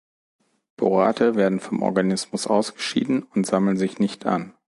Borate 0.77 1.35
werden 1.35 1.59
vom 1.59 1.83
Organismus 1.83 2.47
ausgeschieden 2.47 3.21
und 3.21 3.45
sammeln 3.45 3.77
sich 3.77 3.99
nicht 3.99 4.25
an. 4.25 4.51